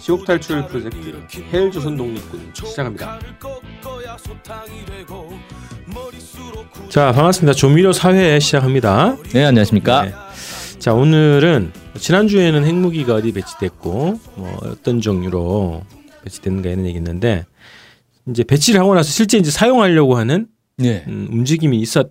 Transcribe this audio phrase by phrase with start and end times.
[0.00, 0.96] 지옥 탈출 프로젝트
[1.52, 3.18] 헬 조선 독립군 시작합니다.
[6.88, 7.54] 자 반갑습니다.
[7.54, 9.16] 조미료 사회 시작합니다.
[9.32, 10.04] 네 안녕하십니까.
[10.04, 10.12] 네.
[10.78, 15.82] 자 오늘은 지난 주에는 핵무기가 어디 배치됐고 뭐 어떤 종류로
[16.24, 17.46] 배치됐는가 이런 얘기 했는데
[18.28, 21.04] 이제 배치를 하고 나서 실제 이제 사용하려고 하는 네.
[21.06, 22.10] 음, 움직임이 있었.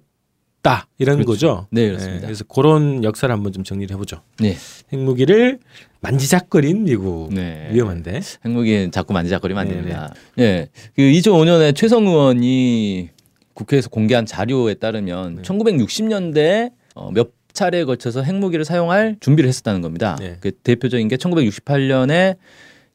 [0.64, 1.32] 다 이런 그렇죠.
[1.32, 1.68] 거죠.
[1.72, 2.22] 네, 그렇습니다.
[2.22, 4.22] 네, 그래서 그런 역사를 한번 좀 정리를 해보죠.
[4.40, 4.56] 네.
[4.94, 5.60] 핵무기를
[6.00, 7.70] 만지작거린 미국 네.
[7.74, 10.14] 위험한데 핵무기 자꾸 만지작거리면 안 됩니다.
[10.36, 13.10] 네, 그 2005년에 최성 의원이
[13.54, 15.42] 국회에서 공개한 자료에 따르면 네.
[15.42, 20.16] 1960년대 어, 몇 차례에 걸쳐서 핵무기를 사용할 준비를 했었다는 겁니다.
[20.18, 20.38] 네.
[20.40, 22.38] 그 대표적인 게 1968년에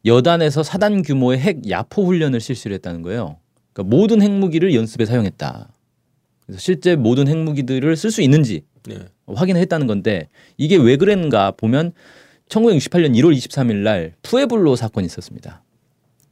[0.06, 3.36] 여단에서 사단 규모의 핵 야포 훈련을 실시를 했다는 거예요.
[3.74, 5.68] 그러니까 모든 핵무기를 연습에 사용했다.
[6.48, 8.96] 그래서 실제 모든 핵무기들을 쓸 수 있는지 네.
[9.26, 11.92] 확인을 했다는 건데 이게 왜 그랬는가 보면
[12.48, 15.62] 1968년 1월 23일 날 푸에블로 사건이 있었습니다.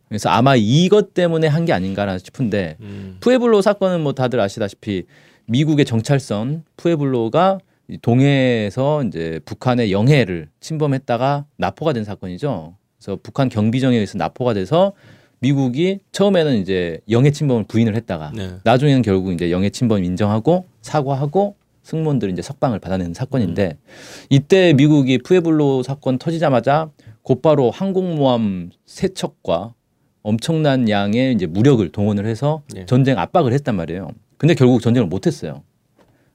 [0.09, 3.19] 그래서 아마 이것 때문에 한 게 아닌가라 싶은데 음.
[3.21, 5.05] 푸에블로 사건은 뭐 다들 아시다시피
[5.49, 7.59] 미국의 정찰선 푸에블로가
[8.03, 12.75] 동해에서 이제 북한의 영해를 침범했다가 납포가 된 사건이죠.
[12.99, 14.95] 그래서 북한 경비정에 의해서 납포가 돼서
[15.41, 18.55] 미국이 처음에는 이제 영해 침범을 부인을 했다가 네.
[18.65, 24.27] 나중에는 결국 이제 영해 침범 인정하고 사과하고 승무원들이 이제 석방을 받아내는 사건인데 음.
[24.31, 26.91] 이때 미국이 푸에블로 사건 터지자마자
[27.23, 29.75] 곧바로 항공모함 세 척과
[30.23, 32.87] 엄청난 양의 이제 무력을 동원을 해서 네.
[32.87, 34.09] 전쟁 압박을 했단 말이에요.
[34.37, 35.63] 근데 결국 전쟁을 못 했어요.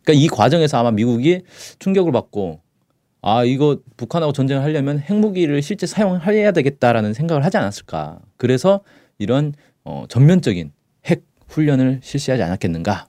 [0.04, 1.42] 그러니까 이 과정에서 아마 미국이
[1.80, 2.62] 충격을 받고
[3.22, 8.20] 아 이거 북한하고 전쟁을 하려면 핵무기를 실제 사용해야 되겠다라는 생각을 하지 않았을까.
[8.38, 8.82] 그래서
[9.20, 10.72] 이런 어, 전면적인
[11.06, 13.08] 핵 훈련을 실시하지 않았겠는가.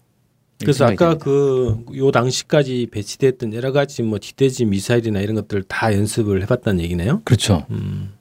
[0.61, 6.43] 그래서 아까 그 요 당시까지 배치됐던 여러 가지 뭐 지대지 미사일이나 이런 것들을 다 연습을
[6.43, 7.21] 해봤다는 얘기네요.
[7.25, 7.67] 그렇죠.
[7.71, 8.13] 음.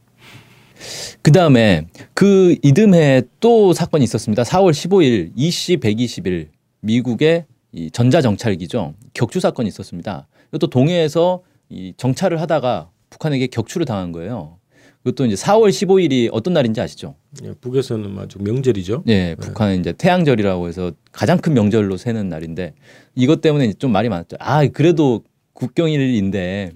[1.21, 4.43] 그 다음에 그 이듬해 또 사건이 있었습니다.
[4.43, 6.49] 4월 15일 EC 121
[6.79, 8.95] 미국의 이 전자정찰기죠.
[9.13, 10.27] 격추 사건이 있었습니다.
[10.49, 14.57] 이것도 동해에서 이 정찰을 하다가 북한에게 격추를 당한 거예요.
[15.03, 17.15] 그것도 이제 4월 15일이 어떤 날인지 아시죠?
[17.43, 19.03] 예, 북에서는 아주 명절이죠.
[19.05, 22.73] 네, 네, 북한은 이제 태양절이라고 해서 가장 큰 명절로 세는 날인데
[23.15, 24.37] 이것 때문에 좀 말이 많았죠.
[24.39, 25.23] 아, 그래도
[25.53, 26.73] 국경일인데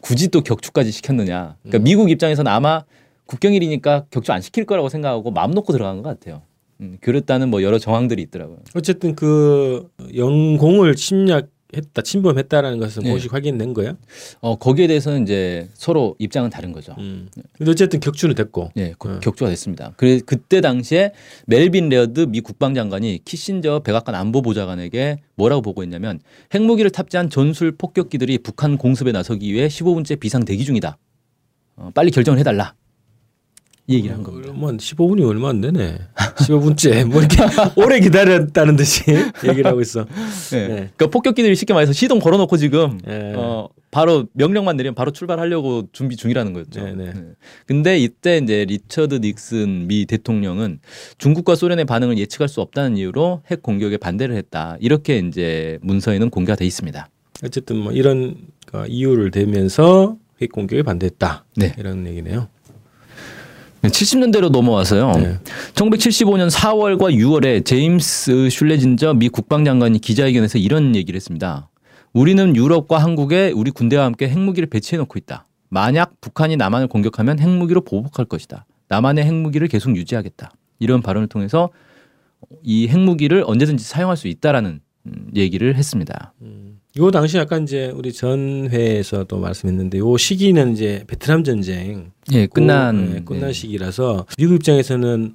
[0.00, 1.56] 굳이 또 격추까지 시켰느냐.
[1.62, 1.84] 그러니까 음.
[1.84, 2.82] 미국 입장에서는 아마
[3.26, 6.42] 국경일이니까 격추 안 시킬 거라고 생각하고 마음 놓고 들어간 것 같아요.
[6.80, 8.58] 음, 그렇다는 뭐 여러 정황들이 있더라고요.
[8.74, 13.10] 어쨌든 그 영공을 침략 했다 침범했다라는 것은 네.
[13.10, 13.98] 공식 확인된 거예요?
[14.40, 16.94] 어 거기에 대해서는 이제 서로 입장은 다른 거죠.
[16.98, 17.28] 음.
[17.56, 18.70] 근데 어쨌든 격추는 됐고.
[18.74, 19.18] 네, 어.
[19.20, 19.92] 격추가 됐습니다.
[19.96, 21.12] 그래 그때 당시에
[21.46, 26.20] 멜빈 레어드 미 국방장관이 키신저 백악관 안보보좌관에게 뭐라고 보고했냐면
[26.54, 30.96] 핵무기를 탑재한 전술 폭격기들이 북한 공습에 나서기 위해 15분째 비상 대기 중이다.
[31.76, 32.74] 어, 빨리 결정을 해달라.
[33.90, 34.52] 이 얘기를 한 겁니다.
[34.52, 35.98] 뭐 15분이 얼마 안 되네.
[36.14, 37.36] 15분째 뭐 이렇게
[37.82, 39.02] 오래 기다렸다는 듯이
[39.48, 40.04] 얘기를 하고 있어.
[40.50, 40.68] 네.
[40.68, 40.74] 네.
[40.74, 43.32] 그러니까 폭격기들이 쉽게 말해서 시동 걸어놓고 지금 네.
[43.34, 46.84] 어, 바로 명령만 내리면 바로 출발하려고 준비 중이라는 거였죠.
[46.84, 47.12] 네, 네.
[47.14, 47.22] 네.
[47.64, 50.80] 근데 이때 이제 리처드 닉슨 미 대통령은
[51.16, 54.76] 중국과 소련의 반응을 예측할 수 없다는 이유로 핵 공격에 반대를 했다.
[54.80, 57.08] 이렇게 이제 문서에는 공개가 돼 있습니다.
[57.42, 58.36] 어쨌든 뭐 이런
[58.86, 61.46] 이유를 대면서 핵 공격에 반대했다.
[61.56, 61.74] 네.
[61.78, 62.48] 이런 얘기네요.
[63.82, 65.12] 70년대로 넘어와서요.
[65.12, 65.38] 네.
[65.74, 71.68] 1975년 4월과 6월에 제임스 슐레진저 미 국방장관이 기자회견에서 이런 얘기를 했습니다.
[72.12, 75.44] 우리는 유럽과 한국에 우리 군대와 함께 핵무기를 배치해 놓고 있다.
[75.68, 78.66] 만약 북한이 남한을 공격하면 핵무기로 보복할 것이다.
[78.88, 80.50] 남한의 핵무기를 계속 유지하겠다.
[80.78, 81.70] 이런 발언을 통해서
[82.62, 86.32] 이 핵무기를 언제든지 사용할 수 있다라는 음, 얘기를 했습니다.
[86.42, 86.57] 음.
[86.98, 93.12] 요 당시 약간 이제 우리 전 회에서도 말씀했는데 요 시기는 이제 베트남 전쟁 예 끝난
[93.12, 93.52] 네, 끝난 네.
[93.52, 95.34] 시기라서 미국 입장에서는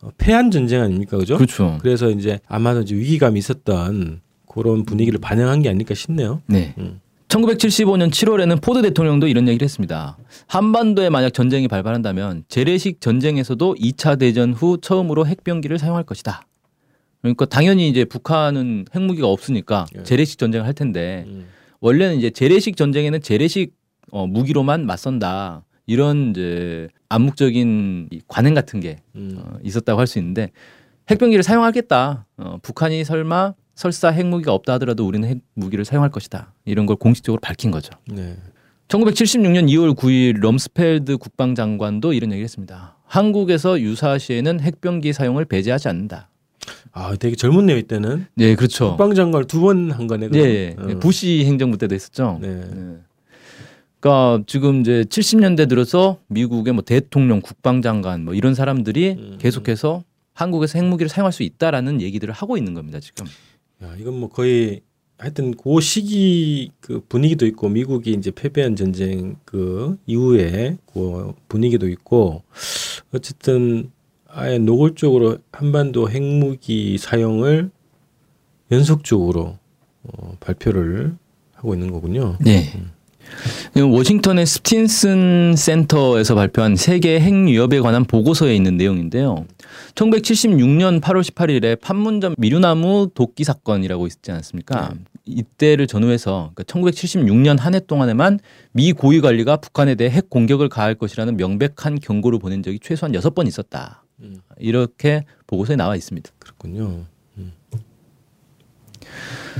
[0.00, 1.36] 어, 패한 전쟁 아닙니까 그죠?
[1.36, 1.78] 그렇죠.
[1.82, 6.40] 그래서 이제 아마도 이제 위기감이 있었던 그런 분위기를 반영한 게 아닐까 싶네요.
[6.46, 6.74] 네.
[6.78, 7.00] 음.
[7.28, 10.18] 1975년 7월에는 포드 대통령도 이런 얘기를 했습니다.
[10.46, 16.42] 한반도에 만약 전쟁이 발발한다면 재래식 전쟁에서도 2차 대전 후 처음으로 핵병기를 사용할 것이다.
[17.22, 20.02] 그러니까 당연히 이제 북한은 핵무기가 없으니까 예.
[20.02, 21.46] 재래식 전쟁을 할 텐데 음.
[21.80, 23.74] 원래는 이제 재래식 전쟁에는 재래식
[24.10, 29.36] 어, 무기로만 맞선다 이런 이제 암묵적인 관행 같은 게 음.
[29.38, 30.50] 어, 있었다고 할 수 있는데
[31.10, 32.26] 핵병기를 사용하겠다.
[32.36, 36.52] 어, 북한이 설마 설사 핵무기가 없다 하더라도 우리는 핵무기를 사용할 것이다.
[36.64, 37.90] 이런 걸 공식적으로 밝힌 거죠.
[38.06, 38.36] 네.
[38.88, 42.98] 1976년 2월 9일 럼스펠드 국방장관도 이런 얘기를 했습니다.
[43.06, 46.28] 한국에서 유사시에는 핵병기 사용을 배제하지 않는다.
[46.92, 48.26] 아, 되게 젊은 내요 이때는.
[48.34, 48.90] 네, 그렇죠.
[48.90, 50.28] 국방장관 두 번 한 거네.
[50.28, 50.98] 네, 어.
[51.00, 52.38] 부시 행정부 때도 했었죠.
[52.40, 52.48] 네.
[52.54, 52.96] 네.
[54.00, 59.38] 그러니까 지금 이제 70년대 들어서 미국의 뭐 대통령, 국방장관 뭐 이런 사람들이 음.
[59.40, 60.02] 계속해서
[60.34, 63.26] 한국에서 핵무기를 사용할 수 있다라는 얘기들을 하고 있는 겁니다 지금.
[63.82, 64.80] 야 이건 뭐 거의
[65.18, 72.42] 하여튼 그 시기 그 분위기도 있고 미국이 이제 패배한 전쟁 그 이후에 그 분위기도 있고
[73.12, 73.90] 어쨌든
[74.34, 77.70] 아예 노골적으로 한반도 핵무기 사용을
[78.70, 79.58] 연속적으로
[80.04, 81.14] 어, 발표를
[81.54, 82.36] 하고 있는 거군요.
[82.40, 82.72] 네.
[83.76, 83.90] 음.
[83.92, 89.46] 워싱턴의 스틴슨 센터에서 발표한 세계 핵 위협에 관한 보고서에 있는 내용인데요.
[89.94, 94.92] 1976년 8월 18일에 판문점 미루나무 도끼 사건이라고 있지 않습니까?
[94.92, 95.00] 네.
[95.24, 98.40] 이때를 전후해서 그러니까 1976년 한 해 동안에만
[98.72, 103.46] 미 고위 관리가 북한에 대해 핵 공격을 가할 것이라는 명백한 경고를 보낸 적이 최소한 6번
[103.46, 104.01] 있었다.
[104.22, 104.40] 음.
[104.58, 106.30] 이렇게 보고서에 나와 있습니다.
[106.38, 107.06] 그렇군요.
[107.38, 107.52] 음.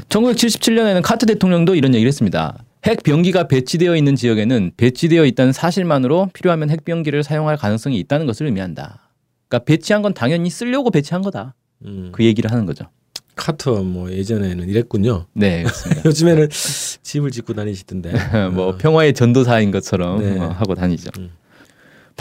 [0.08, 2.64] 1977년에는 카트 대통령도 이런 얘기를 했습니다.
[2.84, 8.46] 핵 병기가 배치되어 있는 지역에는 배치되어 있다는 사실만으로 필요하면 핵 병기를 사용할 가능성이 있다는 것을
[8.46, 9.10] 의미한다.
[9.48, 11.54] 그러니까 배치한 건 당연히 쓰려고 배치한 거다.
[11.84, 12.10] 음.
[12.12, 12.86] 그 얘기를 하는 거죠.
[13.34, 15.26] 카터 뭐 예전에는 이랬군요.
[15.32, 15.64] 네.
[16.04, 18.12] 요즘에는 집을 짓고 다니시던데.
[18.52, 18.76] 뭐 어.
[18.76, 20.34] 평화의 전도사인 것처럼 네.
[20.34, 21.10] 뭐 하고 다니죠.
[21.18, 21.30] 음.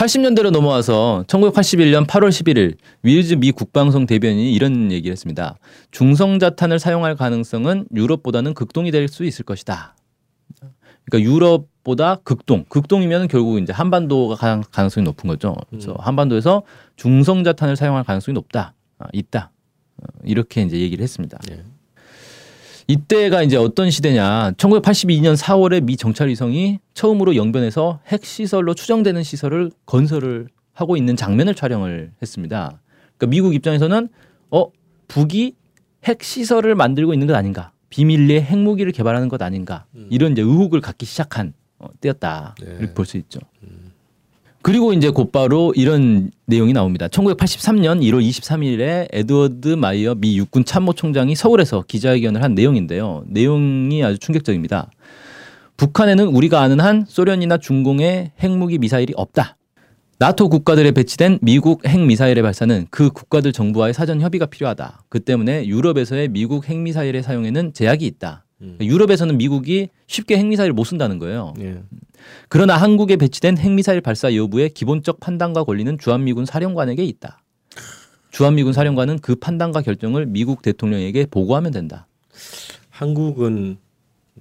[0.02, 5.60] 80년대로 넘어와서 1981년 8월 11일 윌즈 미 국방성 대변인이 이런 얘기를 했습니다.
[5.92, 9.96] 중성자탄을 사용할 가능성은 유럽보다는 극동이 될 수 있을 것이다.
[11.06, 15.56] 그러니까 유럽보다 극동, 극동이면 결국 이제 한반도가 가장 가능성이 높은 거죠.
[15.70, 15.98] 그래서 음.
[16.00, 16.64] 한반도에서
[16.96, 19.52] 중성자탄을 사용할 가능성이 높다, 아, 있다.
[19.98, 21.38] 어, 이렇게 이제 얘기를 했습니다.
[21.48, 21.64] 네.
[22.92, 24.52] 이때가 이제 어떤 시대냐.
[24.58, 31.56] 1982년 4월에 미 정찰 위성이 처음으로 영변에서 핵 시설로 추정되는 시설을 건설을 하고 있는 장면을
[31.56, 32.82] 촬영을 했습니다.
[33.18, 34.10] 그러니까 미국 입장에서는
[34.50, 34.66] 어
[35.08, 35.54] 북이
[36.04, 37.72] 핵 시설을 만들고 있는 것 아닌가?
[37.90, 39.86] 비밀리에 핵무기를 개발하는 것 아닌가?
[39.96, 40.08] 음.
[40.10, 42.56] 이런 이제 의혹을 갖기 시작한 어, 때였다.
[42.60, 42.76] 네.
[42.80, 43.40] 이렇게 볼 수 있죠.
[43.64, 43.91] 음.
[44.62, 47.08] 그리고 이제 곧바로 이런 내용이 나옵니다.
[47.08, 53.24] 1983년 1월 23일에 에드워드 마이어 미 육군 참모총장이 서울에서 기자회견을 한 내용인데요.
[53.28, 54.92] 내용이 아주 충격적입니다.
[55.78, 59.58] 북한에는 우리가 아는 한 소련이나 중공의 핵무기 미사일이 없다.
[60.20, 65.06] 나토 국가들에 배치된 미국 핵미사일의 발사는 그 국가들 정부와의 사전 협의가 필요하다.
[65.10, 68.46] 그 때문에 유럽에서의 미국 핵미사일의 사용에는 제약이 있다.
[68.62, 68.78] 음.
[68.82, 71.54] 유럽에서는 미국이 쉽게 핵미사일을 못 쓴다는 거예요.
[71.60, 71.82] 예.
[72.50, 77.42] 그러나 한국에 배치된 핵미사일 발사 여부에 기본적 판단과 권리는 주한미군 사령관에게 있다.
[78.32, 82.08] 주한미군 사령관은 그 판단과 결정을 미국 대통령에게 보고하면 된다.
[82.90, 83.78] 한국은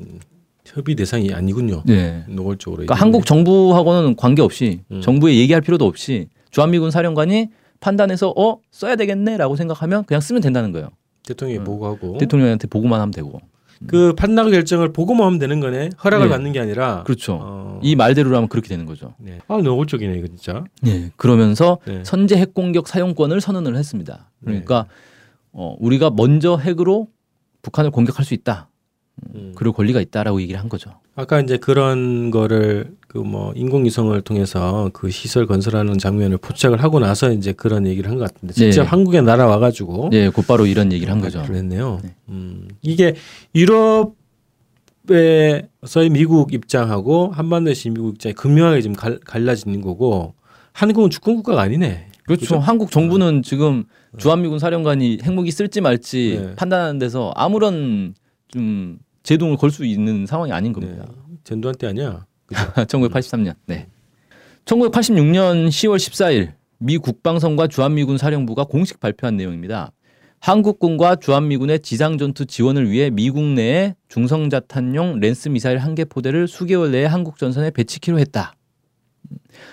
[0.00, 0.20] 음,
[0.64, 1.82] 협의 대상이 아니군요.
[1.86, 2.24] 네.
[2.28, 2.84] 노골적으로.
[2.84, 5.00] 그러니까 한국 정부하고는 관계없이 음.
[5.00, 7.48] 정부에 얘기할 필요도 없이 주한미군 사령관이
[7.80, 10.90] 판단해서 어 써야 되겠네라고 생각하면 그냥 쓰면 된다는 거예요.
[11.26, 11.64] 대통령이 음.
[11.64, 13.40] 보고하고 대통령한테 보고만 하면 되고.
[13.86, 15.90] 그 판단 결정을 보고만 하면 되는 거네.
[16.04, 16.30] 허락을 네.
[16.30, 17.02] 받는 게 아니라.
[17.04, 17.38] 그렇죠.
[17.42, 17.80] 어.
[17.82, 19.14] 이 말대로라면 그렇게 되는 거죠.
[19.18, 19.38] 네.
[19.48, 20.64] 아 노골적이네 이거 진짜.
[20.82, 21.10] 네.
[21.16, 22.02] 그러면서 네.
[22.04, 24.30] 선제 핵 공격 사용권을 선언을 했습니다.
[24.44, 24.94] 그러니까 네.
[25.52, 27.08] 어, 우리가 먼저 핵으로
[27.62, 28.68] 북한을 공격할 수 있다.
[29.34, 29.52] 음.
[29.56, 30.92] 그럴 권리가 있다라고 얘기를 한 거죠.
[31.14, 37.32] 아까 이제 그런 거를 그 뭐 인공위성을 통해서 그 시설 건설하는 장면을 포착을 하고 나서
[37.32, 38.88] 이제 그런 얘기를 한 것 같은데 직접 네.
[38.88, 41.42] 한국에 날아와 가지고 네, 곧바로 이런 얘기를 한 거죠.
[41.42, 41.98] 그랬네요.
[42.04, 42.14] 네.
[42.28, 43.16] 음, 이게
[45.04, 50.34] 유럽에서의 미국 입장하고 한반도에서 미국 입장이 극명하게 지금 갈, 갈라지는 거고
[50.72, 52.06] 한국은 주권 국가가 아니네.
[52.24, 52.46] 그렇죠.
[52.46, 52.58] 그렇죠?
[52.60, 53.42] 한국 정부는 어.
[53.42, 53.84] 지금
[54.18, 56.54] 주한미군 사령관이 핵무기 쓸지 말지 네.
[56.54, 58.14] 판단하는 데서 아무런
[58.48, 61.06] 좀 제동을 걸 수 있는 상황이 아닌 겁니다.
[61.08, 61.36] 네.
[61.42, 62.24] 전두환 때 아니야?
[62.52, 63.54] 1983년.
[63.66, 63.86] 네.
[64.64, 69.92] 1986년 10월 14일 미 국방성과 주한미군 사령부가 공식 발표한 내용입니다.
[70.40, 77.04] 한국군과 주한미군의 지상전투 지원을 위해 미국 내에 중성자탄용 랜스 미사일 한 개 포대를 수개월 내에
[77.04, 78.54] 한국 전선에 배치키로 했다.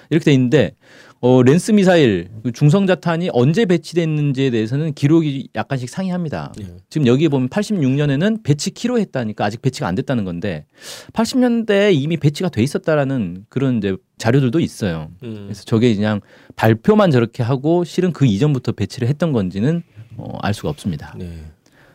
[0.09, 0.75] 이렇게 돼 있는데
[1.19, 6.53] 어, 랜스 미사일 그 중성 자탄이 언제 배치됐는지에 대해서는 기록이 약간씩 상이합니다.
[6.57, 6.65] 네.
[6.89, 10.65] 지금 여기 보면 86년에는 배치 키로 했다니까 아직 배치가 안 됐다는 건데
[11.13, 15.09] 80년대에 이미 배치가 돼 있었다라는 그런 이제 자료들도 있어요.
[15.23, 15.45] 음.
[15.45, 16.21] 그래서 저게 그냥
[16.55, 19.83] 발표만 저렇게 하고 실은 그 이전부터 배치를 했던 건지는
[20.17, 21.15] 어, 알 수가 없습니다.
[21.17, 21.45] 네.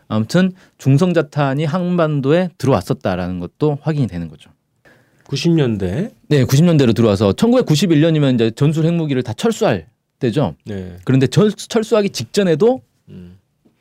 [0.07, 4.51] 아무튼 중성자탄이 한반도에 들어왔었다라는 것도 확인이 되는 거죠.
[5.25, 6.11] 90년대.
[6.27, 9.87] 네, 90년대로 들어와서 1991년이면 이제 전술 핵무기를 다 철수할
[10.19, 10.55] 때죠.
[10.65, 10.97] 네.
[11.03, 13.37] 그런데 절, 철수하기 직전에도 음.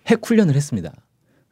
[0.06, 0.92] 핵 훈련을 했습니다.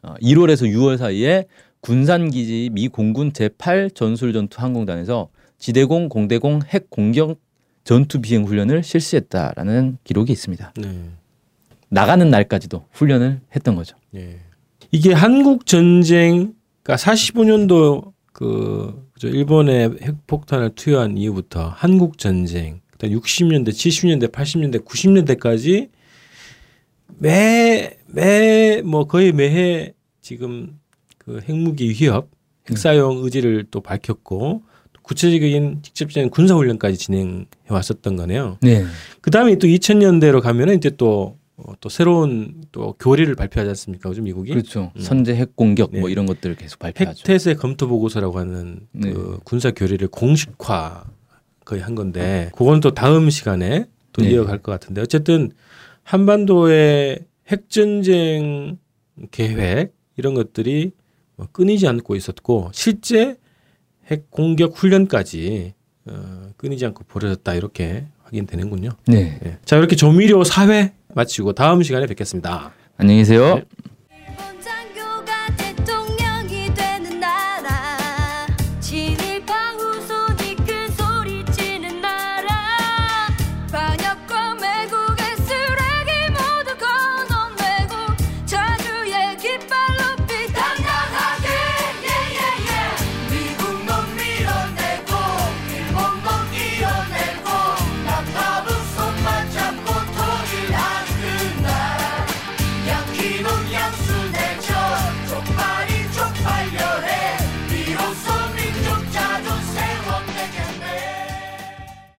[0.03, 1.47] 어, 1월에서 6월 사이에
[1.81, 5.29] 군산기지 미 공군 제8 전술전투 항공단에서
[5.59, 7.39] 지대공, 공대공 핵 공격
[7.85, 10.73] 전투 비행 훈련을 실시했다라는 기록이 있습니다.
[10.77, 11.11] 네.
[11.89, 13.97] 나가는 날까지도 훈련을 했던 거죠.
[14.11, 14.39] 네.
[14.93, 24.31] 이게 한국 전쟁, 그러니까 45년도 그 일본의 핵폭탄을 투여한 이후부터 한국 전쟁, 그다음 60년대, 70년대,
[24.33, 25.89] 80년대, 90년대까지
[27.19, 30.79] 매 매 뭐 거의 매해 지금
[31.19, 32.31] 그 핵무기 위협,
[32.69, 34.63] 핵사용 의지를 또 밝혔고
[35.03, 38.59] 구체적인 직접적인 군사 훈련까지 진행해 왔었던 거네요.
[38.63, 38.85] 네.
[39.21, 44.09] 그 다음에 또 2000년대로 가면은 이제 또 어, 또 새로운 또 교리를 발표하지 않습니까?
[44.09, 44.93] 요즘 미국이 그렇죠.
[44.97, 45.00] 음.
[45.00, 46.00] 선제 핵 공격 뭐 네.
[46.00, 47.19] 뭐 이런 것들을 계속 발표하죠.
[47.19, 49.40] 핵태세 검토 보고서라고 하는 그 네.
[49.45, 51.05] 군사 교리를 공식화
[51.64, 54.31] 거의 한 건데 그건 또 다음 시간에 또 네.
[54.31, 55.52] 이어갈 것 같은데 어쨌든
[56.02, 58.79] 한반도의 핵 전쟁
[59.31, 60.93] 계획 이런 것들이
[61.37, 63.37] 뭐 끊이지 않고 있었고 실제
[64.07, 65.75] 핵 공격 훈련까지
[66.07, 68.90] 어, 끊이지 않고 벌어졌다 이렇게 확인되는군요.
[69.07, 69.38] 네.
[69.43, 69.59] 네.
[69.64, 72.73] 자 이렇게 조미료 사회 마치고 다음 시간에 뵙겠습니다.
[72.97, 73.57] 안녕히 계세요.
[73.57, 73.64] 네.